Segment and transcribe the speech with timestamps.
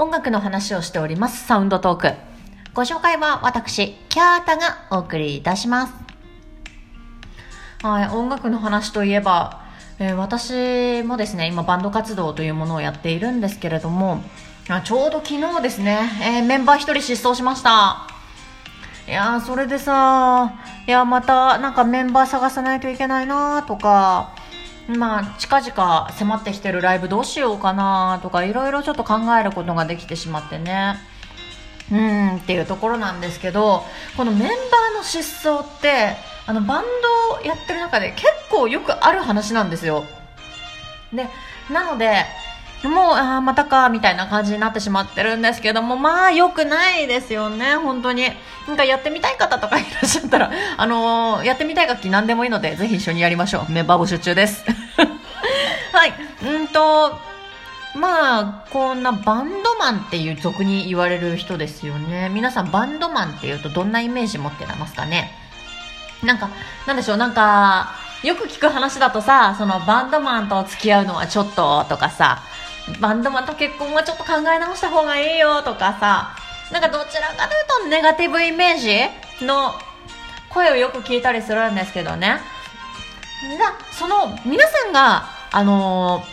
[0.00, 1.44] 音楽の話をしております。
[1.44, 2.12] サウンドトーク。
[2.72, 5.92] ご紹介は私キャータがお送りいたします。
[7.82, 9.64] はい音楽の話といえば、
[9.98, 14.22] えー、私もですね今バンド活動というものをやっているんですけれども
[14.68, 18.06] あちょうど昨日ですね、えー、メンバー1人失踪しました。
[19.08, 20.52] いやそれでさ
[20.86, 24.37] いやまたなんかメンバー探さないといけないなとか
[24.88, 30.96] まあ、近々迫ってきてるライブどうしようかなとかいろいろちょっと考えることができてしまってね。
[31.90, 33.82] うんっていうところなんですけど
[34.16, 36.84] このメンバーの失踪ってあのバン
[37.32, 40.04] ドをやってる中で結構よくある話なんですよ。
[41.12, 41.26] で
[41.70, 42.24] なので
[42.84, 48.30] もう、ああまたか、みたいな感じになってしまってるんですけども、まあ、良くないですよね、本当に。
[48.68, 53.72] なんかやってみたい方とかいらっしゃったら、 あのー、やってみたい楽器何でもいいので、ぜひ一緒にやりましょう。
[53.72, 54.64] メンバー募集中です。
[55.92, 56.14] はい。
[56.44, 57.18] うんと、
[57.96, 62.28] まあ、こんなバンドマンっていう俗に言われる人ですよね。
[62.28, 65.32] 皆さんバンドマンっていうとどんなイメージ持ってますかね？
[66.22, 66.50] なんか、
[66.86, 67.90] なんでしょう、なんか、
[68.22, 72.42] よく聞く話だとさ、そのバンドマンと付き合うのはちょっととかさ、
[73.00, 76.36] バンドマンと結婚はちょっと考え直した方がいいよとかさ
[76.72, 78.78] なんかどちらかというとネガティブイメー
[79.40, 79.72] ジの
[80.50, 82.40] 声をよく聞いたりするんですけどね。
[83.92, 86.24] その皆さんがあの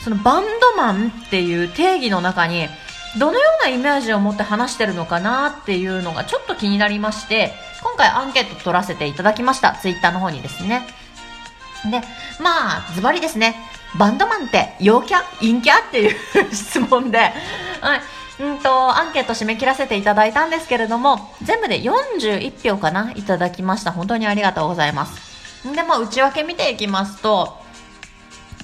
[0.00, 2.68] ー、そのバンドマンっていう定義の中に
[3.18, 7.52] どのようなイメージを持って話してるのかなっていうのがちょっと気になりまして
[7.82, 9.72] 今回アンケート取らせていただきました。
[9.80, 10.86] ツイッターの方にですね。
[11.90, 12.00] で
[12.42, 13.54] まあズバリですね。
[13.96, 15.22] バンドマンって陽キャ？
[15.40, 15.86] 陰キャ？
[15.86, 16.16] っていう
[16.52, 17.18] 質問で、
[17.80, 18.00] はい。
[18.40, 23.12] うんと、アンケート締め切らせていただいたんですけれども、全部で41票かな？
[23.16, 23.90] いただきました。
[23.90, 25.74] 本当にありがとうございます。
[25.74, 27.56] で、まあ、内訳見ていきますと、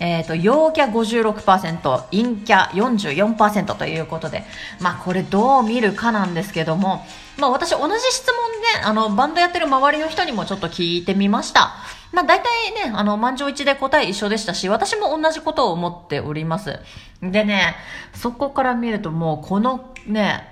[0.01, 4.45] えっ、ー、と、陽キャ56%、陰キャ44%ということで、
[4.81, 7.05] まあ、これどう見るかなんですけども、
[7.39, 8.35] まあ、私同じ質問
[8.81, 11.75] で、あの、バンドやってる周りの人にもちょっと聞いてみました。
[12.15, 12.45] まあ大体
[12.87, 16.79] ね、あの、満場一で答え一緒でしたし、私も同じことを思っております。
[17.21, 17.75] でね、
[18.15, 20.49] そこから見るともうこのね、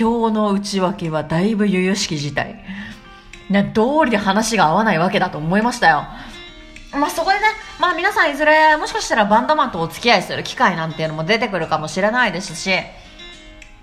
[0.00, 2.64] 表の内訳はだいぶ由々しき事態。
[3.50, 6.04] ね、通りで話が合わないわけだと思いましたよ。
[6.98, 7.44] まあそこでね、
[7.80, 12.70] まあ皆さんいずれもしかしたらバンドマンとお付き合いする機会なんていうのも出てくるかもしれないですし、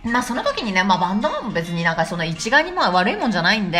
[0.03, 3.79] まあその時にね、まあバンドマンも別になんかその一概にまあ悪いもんじゃないんで、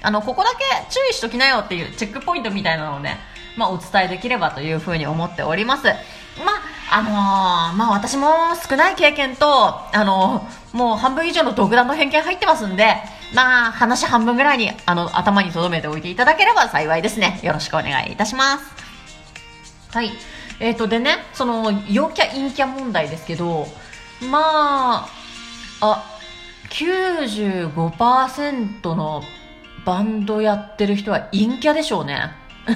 [0.00, 0.58] あの、ここだけ
[0.90, 3.18] 注意しときなよっていうチェックポイントみたいなのをね、
[3.56, 5.86] まあ、お伝えできればというふうに思っております。
[5.86, 6.52] ま
[6.90, 8.28] あ、あのー、まあ、私も
[8.68, 9.46] 少ない経験と、
[9.92, 12.94] あのー、もう半分以上の独断の偏見入ってますんで、
[13.34, 17.40] まあ、話半分ぐらいに、あの、頭に留めておいていただければ幸いですね。
[17.42, 18.64] よろしくお願いいたします。
[19.90, 20.12] はい。
[20.60, 23.68] えっ、ー、と、でね、その、陽キャ陰キャ問題ですけど、
[24.30, 25.08] まあ、
[25.80, 26.18] あ、
[26.70, 29.22] 95%の
[29.84, 32.32] バンドやってる人は陰キャでしょうね。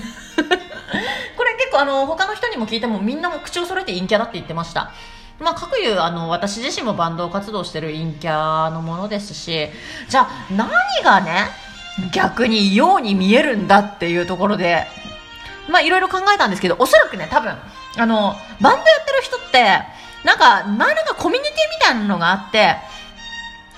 [1.37, 4.93] これ結構あの、他の人にも聞いてもみんなも口を揃えて陰キャだって言ってました。
[5.43, 9.69] まあ、各いう、あの、私自身もバンド活動してる陰キャのものですし、
[10.09, 10.71] じゃあ、何
[11.05, 11.49] がね、
[12.13, 14.87] 逆に異様に見えるんだっていうところで、
[15.69, 17.55] まあ、いろいろ考えたんですけど、おそらくね、多分、
[17.97, 19.83] あの、バンドやってる人って、
[20.25, 22.77] なんか、何らかコミュニティみたいなのがあって、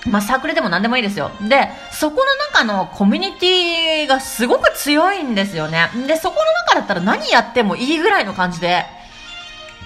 [0.09, 1.31] まあ、サークルでも何でもいいですよ。
[1.49, 5.89] で、そこの中のコミュニティがすごく強いんですよね。
[6.07, 8.85] で、そこの中だったら何やってもいいぐらいの感じで、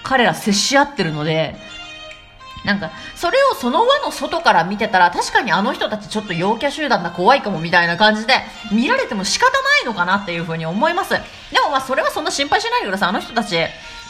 [0.04, 1.56] 彼ら接し合ってるので、
[2.66, 8.34] なんか、それをその輪の外から見てたら、確かにあの人たちちょっと陽キャ集団だ、怖いかもみたいな感じで、
[8.72, 11.12] 見られても仕方ないのかなっていうふうに思います。
[11.12, 11.20] で
[11.64, 13.10] もまあ、それはそんな心配しないでください。
[13.10, 13.58] あの人たち、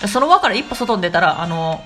[0.07, 1.83] その輪から一歩外に出たら、あの、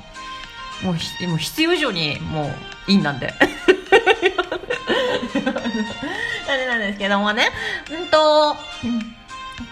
[0.83, 2.45] もう、もう必要以上に、も
[2.87, 3.33] う、いいんなんで。
[6.47, 7.49] あれなんですけどもね。
[7.91, 9.15] うんと、うん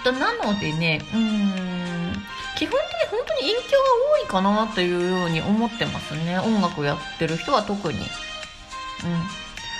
[0.03, 1.70] と、なのでね、うん、
[2.61, 3.85] 基本的に本当に影響が
[4.19, 6.37] 多いかなというように思ってますね。
[6.37, 7.97] 音楽やってる人は特に。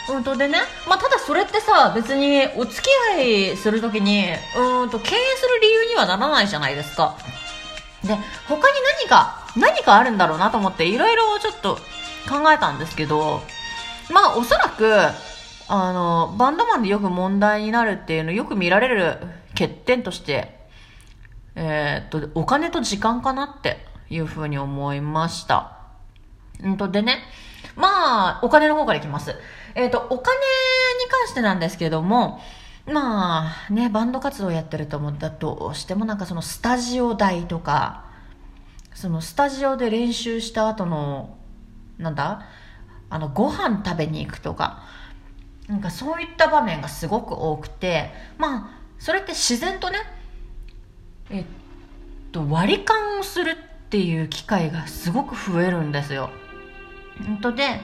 [0.10, 0.16] うん。
[0.16, 0.57] うんとでね、
[0.89, 4.25] まあ、ただそれってさ、別にお付き合いするときに、
[4.57, 7.16] うんと、敬遠する理由にはならないじゃないですか。
[8.04, 8.16] で、
[8.48, 11.75] 他に何か、何かあるんだろうなと思って、いろいろちょっと
[12.28, 13.44] 考えたんですけど、
[14.12, 14.92] まあ、おそらく、
[15.68, 19.18] あの、バンドマンでよく問題になるっていうのよく見られる
[19.54, 20.61] 欠点として、
[21.56, 25.77] えー、っと、お金と時間かなっていうふうに思いました。
[26.65, 27.19] んと、でね、
[27.75, 29.36] まあ、お金の方からいきます。
[29.75, 32.42] えー、っと、お金に関してなんですけども、
[32.86, 38.06] まあ、ね、バンド活動やってると思ったらどうしてもなんかそのスタジオ代とか、
[38.94, 41.38] そのスタジオで練習した後の、
[41.97, 42.45] なんだ
[43.12, 44.83] あのご飯食べに行くとか
[45.68, 49.97] なんかそういった場面がすごく多くてまあそれって自然とね
[51.31, 51.45] えっ
[52.31, 53.56] と割り勘をするっ
[53.89, 56.30] ていう機会がすごく増えるんですよ。
[57.25, 57.81] 本当で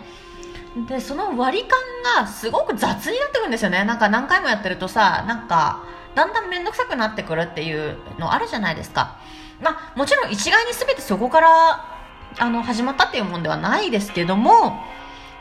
[0.88, 1.80] でその割り勘
[2.22, 3.84] がすごく雑になってくるんですよね。
[3.84, 5.84] なんか何回もやってるとさなんか
[6.16, 9.18] だんだん面倒くさくなってくるっていうのあるじゃないですか。
[9.62, 11.98] まあもちろん一概に全てそこから
[12.40, 14.80] あの始まったっていうもんではないですけども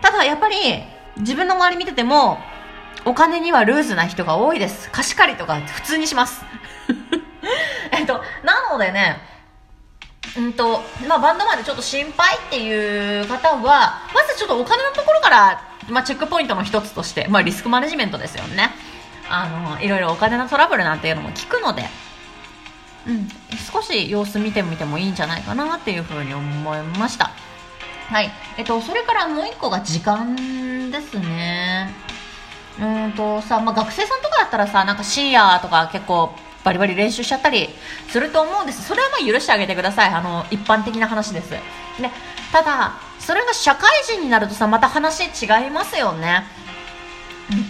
[0.00, 0.56] ただやっぱり
[1.18, 2.38] 自分の周り見てても
[3.04, 4.90] お金にはルーズな人が多いです。
[4.90, 6.44] 貸し借りとか普通にします。
[8.06, 9.36] となのでね
[10.36, 18.70] うんと、まあ、バンドまでちょっと心配っていう方は、まずちょっとお金のところから、まあ、チェックポイントの一つとして、まあ、リスクマネジメントですよね。
[19.30, 21.84] あの、いろいろお金のトラブルなんていうのも聞くので、
[23.06, 23.28] うん、
[23.72, 27.30] 少し様子見てみてもいいんじゃないかなっていうふうに思いました。
[28.08, 28.30] はい。
[28.58, 31.94] えっと、それからもう一個が時間ですね。
[32.80, 36.34] うんとさ、まあ、学生さんとかだったらさ、なんか深夜とか結構
[36.66, 37.68] バリバリ練習しちゃったり
[38.08, 38.82] すると思うんです。
[38.82, 40.08] それはまあ許してあげてください。
[40.08, 41.50] あの一般的な話です。
[41.50, 41.60] で
[42.50, 46.42] ただそれが社会人になるとさまた話違いますよね。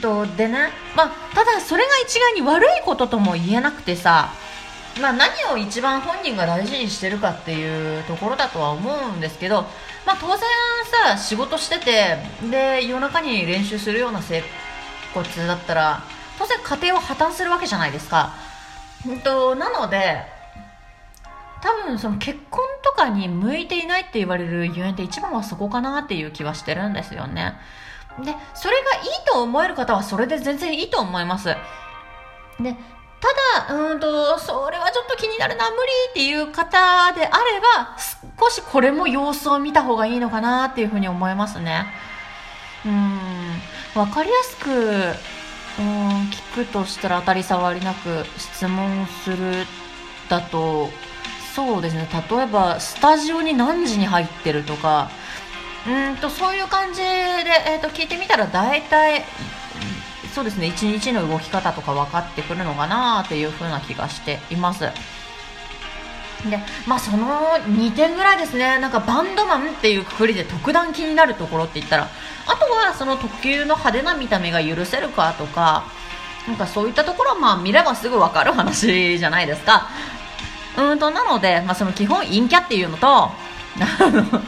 [0.01, 0.71] とでね。
[0.97, 4.31] まあただそれが一概に悪いこととも言えなくてさ
[4.99, 9.65] まあ、何を一番本人が大事にしてるかっていうところだとは思うんですけど、
[10.07, 10.39] まあ、当然
[11.07, 12.17] さ仕事してて
[12.51, 14.43] で夜中に練習するような生
[15.13, 16.03] 活だったら
[16.39, 18.33] 当然家庭は破綻するわけじゃないですか。
[19.14, 20.23] んとなので
[21.62, 27.55] 多分その結婚とかに向いていないって言われるゆえんって一番はそこかなっていう気はしてるんですよね。
[28.23, 31.49] でそれがいいと思える方はそれで全然いいと思います。
[32.61, 32.76] で
[33.58, 37.97] ただうんとそれはちょっと気になるな無理っていう方であれば
[38.38, 41.87] 少しこれも様子を見た方がいいのかなっていうふうに思いますね。
[42.85, 43.19] うん
[43.94, 45.14] 分かりやすく
[45.78, 45.87] うん
[46.31, 49.67] 聞くとしたら当たり障りなく質問する
[50.28, 50.88] だと
[51.55, 55.11] そうですね例えばスタジオに何時に入ってるとか
[55.87, 59.25] うんとそういう感じで、えー、と聞いてみたら大体
[60.34, 64.84] そうですね一日の動き方とか分かってくるのかなっていう風な気がしています。
[66.51, 67.27] でまあその
[67.67, 68.79] 2点ぐらいですね。
[68.79, 72.09] なんかバンドマンっていうくくりで特段気になるところって言ったら
[72.47, 75.85] あとはその特急の派手な見た目が許せるかとか
[76.47, 79.89] なんかそういったところはまあ見ればすぐ分かる話じゃないですか。
[80.77, 83.31] うんとなので、まあ、その基本陰キャっていうのとあ
[84.01, 84.25] の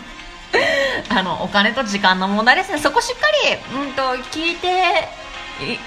[1.09, 2.79] あのお金と時間の問題ですね。
[2.79, 3.27] そこしっか
[3.73, 5.09] り、うんと聞いて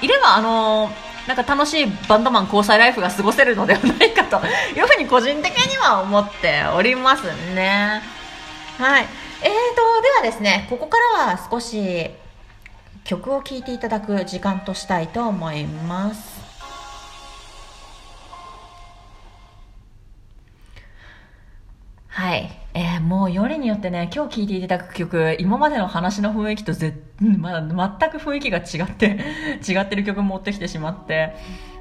[0.02, 0.92] いればあの
[1.28, 4.38] なんか楽しいバンドマン交際ライフが過ごせるのではないかと
[4.78, 8.02] いうふうに個人的には思っておりますね
[8.78, 9.06] はい
[9.44, 12.12] えーと、ではですね、ここからは少し
[13.04, 16.40] 曲を聴いていただく時間としたいと思います。
[22.08, 22.61] はい。
[22.74, 29.20] えー、もうよりによってね、今日聴いていただく曲、今までの話の雰囲気とぜ、まだ全く雰囲気が違って、
[29.68, 31.36] 違ってる曲持ってきてしまって、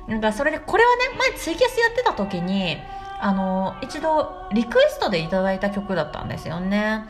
[0.08, 2.78] なんかそれで、これはね、前ツイキャスやってた時に、
[3.20, 7.04] あの、一度リクエストでいただいた曲だったんですよね。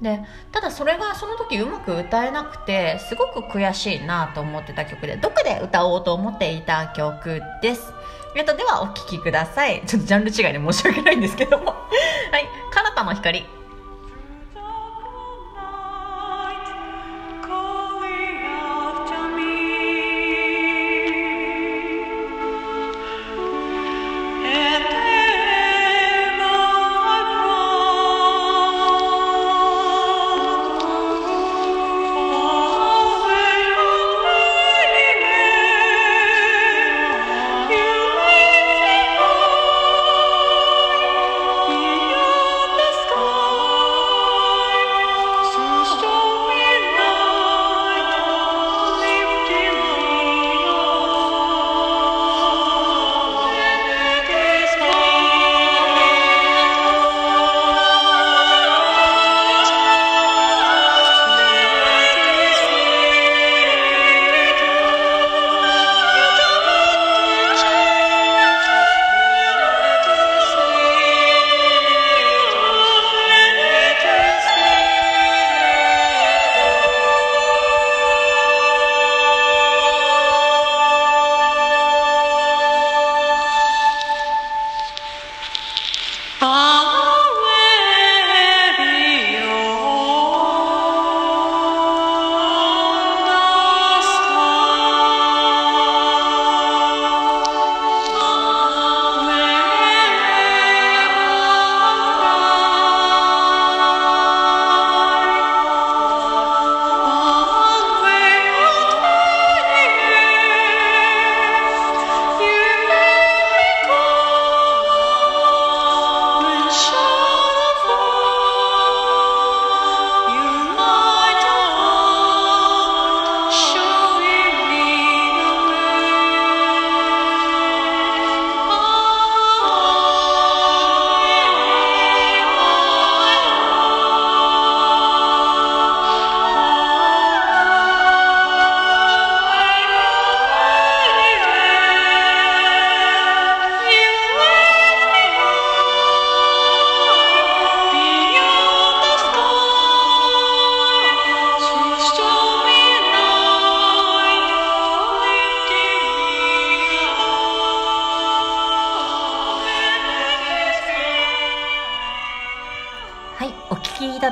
[0.00, 0.20] で
[0.52, 7.92] ただそれがその時うまく歌えなくてすごく悔しいなと思ってた曲でどこで歌おうと思っていた曲です。
[8.36, 9.82] えっとではお聴きください。
[9.86, 11.72] ちょっとジャンル違いで申し訳ないんですけども。
[12.30, 12.46] はい
[12.98, 13.46] 「彼方の光」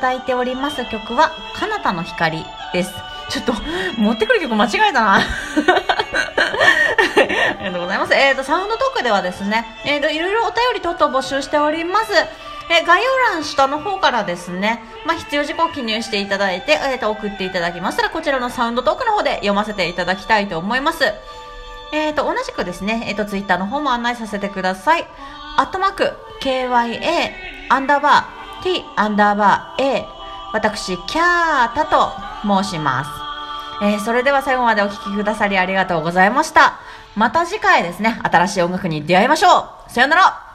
[0.07, 2.95] だいております曲は、彼方の光です。
[3.29, 3.55] ちょっと、
[3.99, 5.17] 持ってくる曲間違えたな。
[5.19, 5.23] あ
[7.59, 8.15] りがとうございます。
[8.15, 12.13] えっ、ー、と、サウンドトークではですね、えっ、ー、と、いろいろお便り等々募集しております。
[12.69, 21.05] え概要欄下の方からですね、まあ、必要事項を記入していただいて、えー、と送っていただきましたら、こちらのサウンドトークの方で読ませていただきたいと思います。
[21.93, 25.07] えっ、ー、と、同じくですね、えっ、ー、と、ツイッターの方も案内させてください。
[25.57, 27.31] アットマーク、KYA、
[27.69, 30.07] アンダーバー、T、アンダーバー、A、
[30.53, 33.11] 私、キャータと申します。
[33.83, 36.79] えー、それでは最後までお聴きくださりありがとうございました。
[37.15, 40.46] また次回ですね、新しい音楽に出会いましょうさよなら